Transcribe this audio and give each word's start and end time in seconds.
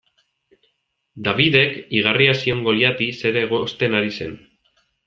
Davidek 1.27 1.77
igarria 1.99 2.35
zion 2.41 2.65
Goliati 2.71 3.13
zer 3.21 3.41
egosten 3.47 3.99
ari 4.01 4.15
zen. 4.19 4.39